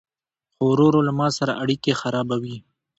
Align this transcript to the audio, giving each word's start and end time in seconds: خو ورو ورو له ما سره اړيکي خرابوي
خو 0.53 0.63
ورو 0.69 0.85
ورو 0.87 1.01
له 1.07 1.13
ما 1.19 1.27
سره 1.37 1.51
اړيکي 1.63 1.93
خرابوي 2.01 2.57